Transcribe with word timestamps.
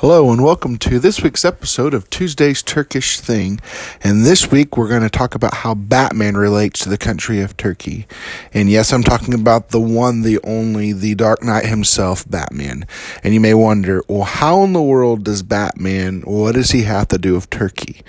Hello 0.00 0.32
and 0.32 0.42
welcome 0.42 0.78
to 0.78 0.98
this 0.98 1.22
week's 1.22 1.44
episode 1.44 1.92
of 1.92 2.08
Tuesday's 2.08 2.62
Turkish 2.62 3.20
Thing. 3.20 3.60
And 4.02 4.24
this 4.24 4.50
week 4.50 4.74
we're 4.74 4.88
going 4.88 5.02
to 5.02 5.10
talk 5.10 5.34
about 5.34 5.56
how 5.56 5.74
Batman 5.74 6.38
relates 6.38 6.80
to 6.80 6.88
the 6.88 6.96
country 6.96 7.42
of 7.42 7.54
Turkey. 7.58 8.06
And 8.54 8.70
yes, 8.70 8.94
I'm 8.94 9.02
talking 9.02 9.34
about 9.34 9.68
the 9.68 9.78
one, 9.78 10.22
the 10.22 10.40
only, 10.42 10.94
the 10.94 11.14
Dark 11.16 11.42
Knight 11.42 11.66
himself, 11.66 12.26
Batman. 12.26 12.86
And 13.22 13.34
you 13.34 13.40
may 13.40 13.52
wonder, 13.52 14.02
well, 14.08 14.22
how 14.22 14.64
in 14.64 14.72
the 14.72 14.80
world 14.80 15.24
does 15.24 15.42
Batman, 15.42 16.22
what 16.22 16.54
does 16.54 16.70
he 16.70 16.84
have 16.84 17.08
to 17.08 17.18
do 17.18 17.34
with 17.34 17.50
Turkey? 17.50 18.00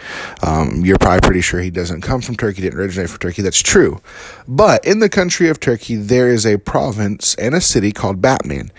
Um, 0.41 0.85
you're 0.85 0.97
probably 0.97 1.19
pretty 1.19 1.41
sure 1.41 1.59
he 1.59 1.71
doesn't 1.71 2.03
come 2.03 2.21
from 2.21 2.37
Turkey, 2.37 2.61
didn't 2.61 2.79
originate 2.79 3.09
from 3.09 3.19
Turkey. 3.19 3.41
That's 3.41 3.61
true. 3.61 3.99
But 4.47 4.85
in 4.85 4.99
the 4.99 5.09
country 5.09 5.49
of 5.49 5.59
Turkey, 5.59 5.97
there 5.97 6.29
is 6.29 6.45
a 6.45 6.57
province 6.57 7.35
and 7.35 7.53
a 7.53 7.59
city 7.59 7.91
called 7.91 8.21
Batman. 8.21 8.71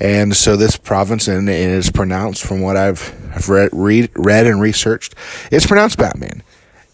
And 0.00 0.36
so 0.36 0.56
this 0.56 0.76
province, 0.76 1.28
and 1.28 1.48
it 1.48 1.54
is 1.54 1.90
pronounced 1.90 2.44
from 2.44 2.60
what 2.60 2.76
I've, 2.76 3.48
read, 3.48 3.70
read, 3.72 4.10
read 4.14 4.46
and 4.46 4.60
researched, 4.60 5.14
it's 5.50 5.66
pronounced 5.66 5.98
Batman. 5.98 6.42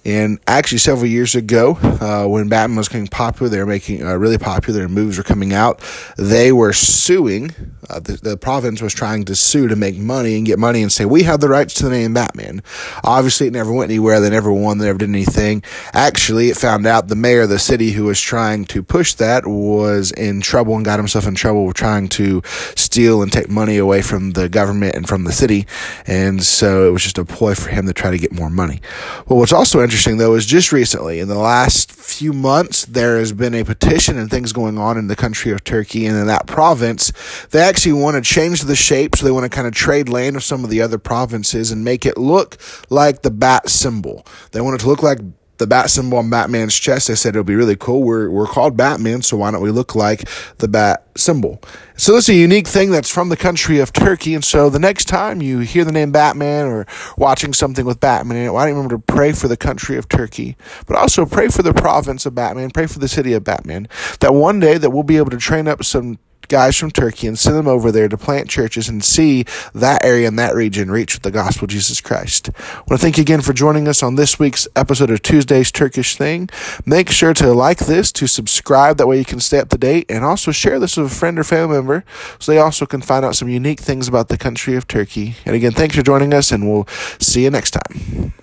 And 0.05 0.39
actually, 0.47 0.79
several 0.79 1.07
years 1.07 1.35
ago, 1.35 1.79
uh, 1.83 2.27
when 2.27 2.49
Batman 2.49 2.77
was 2.77 2.89
getting 2.89 3.07
popular, 3.07 3.49
they 3.49 3.59
were 3.59 3.67
making 3.67 4.05
uh, 4.05 4.15
really 4.17 4.37
popular, 4.37 4.89
movies 4.89 5.17
were 5.17 5.25
coming 5.25 5.55
out. 5.55 5.81
They 6.19 6.53
were 6.53 6.73
suing. 6.75 7.51
Uh, 7.89 8.01
the, 8.01 8.13
the, 8.15 8.37
province 8.37 8.83
was 8.83 8.93
trying 8.93 9.25
to 9.25 9.35
sue 9.35 9.69
to 9.69 9.77
make 9.77 9.97
money 9.97 10.37
and 10.37 10.47
get 10.47 10.59
money 10.59 10.83
and 10.83 10.91
say 10.91 11.05
we 11.05 11.23
have 11.23 11.41
the 11.41 11.49
rights 11.49 11.75
to 11.75 11.85
the 11.85 11.91
name 11.91 12.15
Batman. 12.15 12.63
Obviously, 13.03 13.47
it 13.47 13.53
never 13.53 13.73
went 13.73 13.91
anywhere. 13.91 14.21
They 14.21 14.31
never 14.31 14.53
won. 14.53 14.79
They 14.79 14.87
never 14.87 14.99
did 14.99 15.09
anything. 15.09 15.63
Actually, 15.93 16.49
it 16.49 16.57
found 16.57 16.87
out 16.87 17.09
the 17.09 17.17
mayor 17.17 17.43
of 17.43 17.51
the 17.51 17.59
city 17.59 17.93
who 17.93 18.05
was 18.05 18.21
trying 18.21 18.65
to 18.67 18.83
push 18.83 19.15
that 19.15 19.47
was 19.47 20.13
in 20.13 20.41
trouble 20.41 20.77
and 20.77 20.85
got 20.85 20.99
himself 20.99 21.27
in 21.27 21.35
trouble 21.35 21.67
with 21.67 21.77
trying 21.77 22.09
to 22.09 22.43
steal 22.75 23.23
and 23.23 23.33
take 23.33 23.49
money 23.49 23.77
away 23.79 24.03
from 24.03 24.33
the 24.33 24.49
government 24.49 24.95
and 24.95 25.09
from 25.09 25.25
the 25.25 25.33
city. 25.33 25.67
And 26.07 26.43
so 26.43 26.89
it 26.89 26.91
was 26.91 27.03
just 27.03 27.19
a 27.19 27.25
ploy 27.25 27.55
for 27.55 27.71
him 27.71 27.87
to 27.87 27.93
try 27.93 28.11
to 28.11 28.19
get 28.19 28.33
more 28.33 28.51
money. 28.51 28.81
Well, 29.27 29.39
what's 29.39 29.53
also 29.53 29.83
interesting 29.83 29.94
interesting 29.95 30.17
though 30.17 30.35
is 30.35 30.45
just 30.45 30.73
recently, 30.73 31.21
in 31.21 31.29
the 31.29 31.39
last 31.39 31.93
few 31.93 32.33
months, 32.33 32.85
there 32.85 33.17
has 33.17 33.33
been 33.33 33.55
a 33.55 33.65
petition 33.65 34.19
and 34.19 34.29
things 34.29 34.53
going 34.53 34.77
on 34.77 34.99
in 34.99 35.07
the 35.07 35.15
country 35.15 35.53
of 35.53 35.63
Turkey 35.63 36.05
and 36.05 36.19
in 36.19 36.27
that 36.27 36.49
province. 36.49 37.13
They 37.51 37.61
actually 37.61 37.93
want 37.93 38.17
to 38.17 38.21
change 38.29 38.63
the 38.63 38.75
shape, 38.75 39.15
so 39.15 39.25
they 39.25 39.31
want 39.31 39.45
to 39.45 39.57
kind 39.57 39.69
of 39.69 39.73
trade 39.73 40.09
land 40.09 40.35
with 40.35 40.43
some 40.43 40.65
of 40.65 40.71
the 40.71 40.83
other 40.83 40.99
provinces 40.99 41.71
and 41.71 41.85
make 41.85 42.05
it 42.05 42.19
look 42.19 42.57
like 42.91 43.23
the 43.23 43.31
bat 43.31 43.69
symbol. 43.69 44.27
They 44.51 44.61
want 44.61 44.75
it 44.75 44.79
to 44.83 44.89
look 44.89 45.05
like 45.05 45.21
the 45.59 45.67
bat 45.67 45.91
symbol 45.91 46.19
on 46.19 46.31
Batman's 46.31 46.79
chest. 46.79 47.11
I 47.11 47.15
said 47.15 47.31
it'll 47.31 47.45
be 47.45 47.55
really 47.55 47.77
cool. 47.77 48.03
We're 48.03 48.31
we're 48.31 48.47
called 48.47 48.77
Batman, 48.77 49.23
so 49.23 49.37
why 49.37 49.51
don't 49.51 49.63
we 49.63 49.71
look 49.71 49.95
like 49.95 50.29
the 50.59 50.69
bat 50.69 51.07
symbol? 51.17 51.61
So 51.97 52.13
this 52.13 52.29
is 52.29 52.35
a 52.35 52.39
unique 52.39 52.67
thing 52.67 52.91
that's 52.91 53.11
from 53.11 53.29
the 53.29 53.37
country 53.37 53.79
of 53.79 53.93
Turkey. 53.93 54.35
And 54.35 54.45
so 54.45 54.69
the 54.69 54.81
next 54.81 55.05
time 55.05 55.41
you 55.41 55.61
hear 55.61 55.85
the 55.85 55.93
name 55.93 56.11
Batman 56.11 56.67
or 56.67 56.87
watching 57.17 57.53
something 57.53 57.85
with 57.85 58.01
Batman 58.01 58.37
in 58.37 58.47
it, 58.47 58.53
why 58.53 58.63
don't 58.63 58.71
you 58.71 58.75
remember 58.75 58.97
to 58.97 59.13
pray 59.13 59.33
for 59.33 59.47
the 59.47 59.57
country 59.57 59.97
of 59.97 60.09
Turkey, 60.09 60.57
but 60.87 60.97
also 60.97 61.25
pray 61.25 61.49
for 61.49 61.63
the 61.63 61.73
province 61.73 62.27
of 62.27 62.35
Batman, 62.35 62.71
pray 62.71 62.87
for 62.87 62.99
the 62.99 63.09
city 63.09 63.33
of 63.33 63.45
Batman, 63.45 63.87
that 64.21 64.35
one 64.35 64.59
day 64.59 64.77
that 64.77 64.91
we'll 64.91 65.05
be 65.05 65.17
able 65.17 65.31
to 65.31 65.37
train 65.37 65.69
up 65.69 65.85
some 65.85 66.19
guys 66.49 66.77
from 66.77 66.91
Turkey 66.91 67.27
and 67.27 67.39
send 67.39 67.57
them 67.57 67.69
over 67.69 67.91
there 67.91 68.09
to 68.09 68.17
plant 68.17 68.49
churches 68.49 68.89
and 68.89 69.05
see 69.05 69.45
that 69.75 70.05
area 70.05 70.29
and 70.29 70.39
that 70.39 70.55
region 70.55 70.91
reach 70.91 71.15
with 71.15 71.23
the 71.23 71.31
gospel 71.31 71.65
of 71.65 71.71
Jesus 71.71 72.01
Christ. 72.01 72.51
I 72.59 72.79
want 72.79 72.89
to 72.91 72.99
thank 72.99 73.17
you 73.17 73.23
again 73.23 73.43
for 73.43 73.53
joining 73.53 73.89
us 73.89 74.03
on 74.03 74.15
this 74.15 74.39
week's 74.39 74.69
episode 74.77 75.11
of 75.11 75.23
Tuesday's 75.23 75.73
Turkish 75.73 76.17
Thing. 76.17 76.49
Make 76.87 77.11
sure 77.11 77.35
to 77.35 77.53
like 77.53 77.79
this, 77.79 78.13
to 78.13 78.27
subscribe, 78.27 78.97
that 78.99 79.07
way 79.07 79.19
you 79.19 79.25
can 79.25 79.41
stay 79.41 79.59
up 79.59 79.69
to 79.71 79.79
date, 79.79 80.07
and 80.09 80.25
also 80.25 80.53
share 80.53 80.79
this 80.79 80.97
with 80.97 81.11
a 81.11 81.15
friend 81.15 81.39
or 81.39 81.45
family 81.45 81.77
member 81.77 82.05
so 82.39 82.53
they 82.53 82.59
also 82.59 82.87
can 82.87 83.03
find 83.03 83.25
out 83.25 83.37
some 83.37 83.49
unique 83.49 83.81
things 83.81 84.09
about 84.09 84.29
the 84.29 84.39
country 84.39 84.77
of 84.77 84.87
Turkey. 84.87 85.37
And 85.45 85.55
again, 85.55 85.73
thanks 85.73 85.97
for 85.97 86.03
joining 86.03 86.35
us, 86.35 86.53
and 86.53 86.71
we'll 86.71 86.87
see 87.19 87.45
you 87.45 87.51
next 87.51 87.73
time. 87.73 88.35